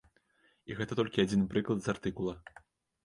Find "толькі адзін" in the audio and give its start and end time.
0.99-1.45